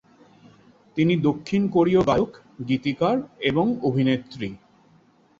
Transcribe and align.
তিনি 0.97 1.13
দক্ষিণ 1.19 1.61
কোরীয় 1.67 2.01
গায়ক, 2.01 2.31
গীতিকার 2.67 3.17
এবং 3.41 3.65
অভিনেত্রী। 3.81 4.49